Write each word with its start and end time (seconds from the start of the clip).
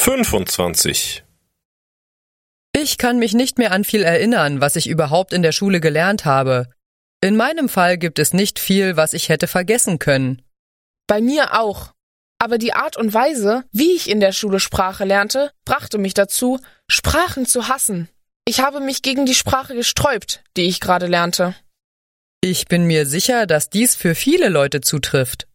25. 0.00 1.24
Ich 2.74 2.96
kann 2.96 3.18
mich 3.18 3.34
nicht 3.34 3.58
mehr 3.58 3.70
an 3.70 3.84
viel 3.84 4.02
erinnern, 4.02 4.62
was 4.62 4.76
ich 4.76 4.88
überhaupt 4.88 5.34
in 5.34 5.42
der 5.42 5.52
Schule 5.52 5.78
gelernt 5.78 6.24
habe. 6.24 6.70
In 7.20 7.36
meinem 7.36 7.68
Fall 7.68 7.98
gibt 7.98 8.18
es 8.18 8.32
nicht 8.32 8.58
viel, 8.58 8.96
was 8.96 9.12
ich 9.12 9.28
hätte 9.28 9.46
vergessen 9.46 9.98
können. 9.98 10.40
Bei 11.06 11.20
mir 11.20 11.60
auch. 11.60 11.92
Aber 12.38 12.56
die 12.56 12.72
Art 12.72 12.96
und 12.96 13.12
Weise, 13.12 13.64
wie 13.72 13.92
ich 13.92 14.08
in 14.08 14.20
der 14.20 14.32
Schule 14.32 14.58
Sprache 14.58 15.04
lernte, 15.04 15.52
brachte 15.66 15.98
mich 15.98 16.14
dazu, 16.14 16.58
Sprachen 16.88 17.44
zu 17.44 17.68
hassen. 17.68 18.08
Ich 18.46 18.60
habe 18.60 18.80
mich 18.80 19.02
gegen 19.02 19.26
die 19.26 19.34
Sprache 19.34 19.74
gesträubt, 19.74 20.42
die 20.56 20.62
ich 20.62 20.80
gerade 20.80 21.08
lernte. 21.08 21.54
Ich 22.40 22.68
bin 22.68 22.86
mir 22.86 23.04
sicher, 23.04 23.46
dass 23.46 23.68
dies 23.68 23.96
für 23.96 24.14
viele 24.14 24.48
Leute 24.48 24.80
zutrifft. 24.80 25.46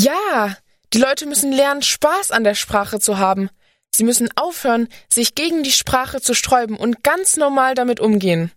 Ja, 0.00 0.56
die 0.92 0.98
Leute 0.98 1.26
müssen 1.26 1.52
lernen, 1.52 1.82
Spaß 1.82 2.30
an 2.30 2.44
der 2.44 2.54
Sprache 2.54 3.00
zu 3.00 3.18
haben. 3.18 3.48
Sie 3.94 4.04
müssen 4.04 4.30
aufhören, 4.36 4.88
sich 5.08 5.34
gegen 5.34 5.62
die 5.62 5.72
Sprache 5.72 6.20
zu 6.20 6.34
sträuben 6.34 6.76
und 6.76 7.02
ganz 7.02 7.36
normal 7.36 7.74
damit 7.74 8.00
umgehen. 8.00 8.50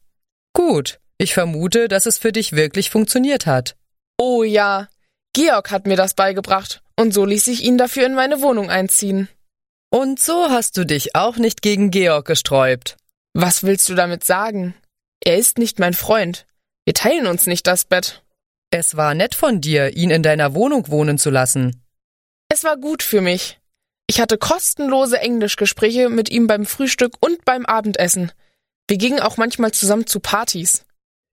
Gut, 0.54 1.00
ich 1.18 1.34
vermute, 1.34 1.88
dass 1.88 2.06
es 2.06 2.18
für 2.18 2.32
dich 2.32 2.54
wirklich 2.54 2.90
funktioniert 2.90 3.46
hat. 3.46 3.76
Oh 4.18 4.44
ja, 4.44 4.88
Georg 5.34 5.72
hat 5.72 5.88
mir 5.88 5.98
das 5.98 6.14
beigebracht 6.14 6.82
und 6.96 7.14
so 7.14 7.26
ließ 7.26 7.48
ich 7.48 7.64
ihn 7.64 7.78
dafür 7.78 8.06
in 8.06 8.16
meine 8.16 8.42
Wohnung 8.42 8.70
einziehen. 8.70 9.28
Und 9.90 10.20
so 10.20 10.50
hast 10.50 10.78
du 10.78 10.86
dich 10.86 11.16
auch 11.16 11.38
nicht 11.38 11.62
gegen 11.62 11.92
Georg 11.92 12.26
gesträubt. 12.26 12.98
Was 13.34 13.64
willst 13.64 13.88
du 13.90 13.96
damit 13.96 14.24
sagen? 14.24 14.74
Er 15.24 15.38
ist 15.38 15.58
nicht 15.58 15.80
mein 15.80 15.94
Freund. 15.94 16.46
Wir 16.86 16.94
teilen 16.94 17.28
uns 17.28 17.48
nicht 17.48 17.68
das 17.68 17.86
Bett. 17.86 18.24
Es 18.72 18.96
war 18.96 19.14
nett 19.14 19.36
von 19.36 19.62
dir, 19.62 19.96
ihn 19.96 20.10
in 20.10 20.24
deiner 20.24 20.54
Wohnung 20.54 20.90
wohnen 20.90 21.18
zu 21.18 21.30
lassen. 21.30 21.85
Es 22.56 22.64
war 22.64 22.78
gut 22.78 23.04
für 23.04 23.20
mich. 23.20 23.60
Ich 24.08 24.22
hatte 24.22 24.38
kostenlose 24.38 25.20
Englischgespräche 25.20 26.08
mit 26.08 26.30
ihm 26.30 26.48
beim 26.48 26.66
Frühstück 26.66 27.16
und 27.20 27.44
beim 27.44 27.66
Abendessen. 27.66 28.32
Wir 28.88 28.96
gingen 28.96 29.20
auch 29.20 29.36
manchmal 29.36 29.72
zusammen 29.72 30.08
zu 30.08 30.22
Partys. 30.22 30.86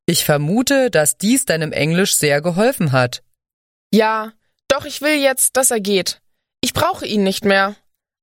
Ich 0.04 0.24
vermute, 0.24 0.90
dass 0.90 1.18
dies 1.18 1.44
deinem 1.44 1.70
Englisch 1.70 2.16
sehr 2.16 2.40
geholfen 2.40 2.90
hat. 2.90 3.22
Ja, 3.94 4.32
doch 4.66 4.84
ich 4.84 5.00
will 5.00 5.14
jetzt, 5.14 5.56
dass 5.56 5.70
er 5.70 5.78
geht. 5.78 6.20
Ich 6.60 6.74
brauche 6.74 7.06
ihn 7.06 7.22
nicht 7.22 7.44
mehr. 7.44 7.76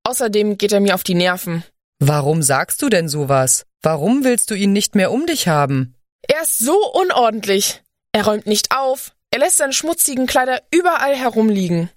Außerdem 0.03 0.57
geht 0.57 0.73
er 0.73 0.81
mir 0.81 0.93
auf 0.93 1.03
die 1.03 1.15
Nerven. 1.15 1.63
Warum 1.99 2.43
sagst 2.43 2.81
du 2.81 2.89
denn 2.89 3.07
sowas? 3.07 3.65
Warum 3.81 4.25
willst 4.25 4.51
du 4.51 4.55
ihn 4.55 4.73
nicht 4.73 4.95
mehr 4.95 5.13
um 5.13 5.25
dich 5.25 5.47
haben? 5.47 5.95
Er 6.27 6.41
ist 6.41 6.57
so 6.57 6.75
unordentlich. 6.91 7.81
Er 8.11 8.25
räumt 8.25 8.45
nicht 8.45 8.75
auf. 8.75 9.13
Er 9.31 9.39
lässt 9.39 9.55
seine 9.55 9.71
schmutzigen 9.71 10.27
Kleider 10.27 10.61
überall 10.69 11.15
herumliegen. 11.15 11.89